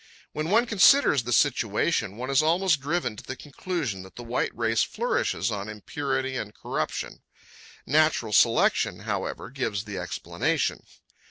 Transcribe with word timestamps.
When 0.33 0.49
one 0.49 0.65
considers 0.65 1.21
the 1.25 1.31
situation, 1.31 2.17
one 2.17 2.31
is 2.31 2.41
almost 2.41 2.81
driven 2.81 3.15
to 3.17 3.23
the 3.23 3.35
conclusion 3.35 4.01
that 4.01 4.15
the 4.15 4.23
white 4.23 4.49
race 4.57 4.81
flourishes 4.81 5.51
on 5.51 5.69
impurity 5.69 6.37
and 6.37 6.55
corruption. 6.55 7.21
Natural 7.85 8.33
selection, 8.33 9.01
however, 9.01 9.51
gives 9.51 9.83
the 9.83 9.99
explanation. 9.99 10.87